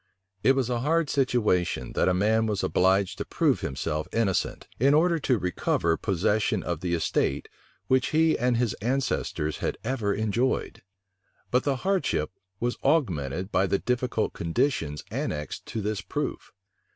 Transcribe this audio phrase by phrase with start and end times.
[0.41, 4.95] It was a hard situation that a man was obliged to prove himself innocent, in
[4.95, 7.47] order to recover possession of the estate
[7.85, 10.81] which he and his ancestors had ever enjoyed:
[11.51, 16.51] but the hardship was augmented by the difficult conditions annexed to this proof.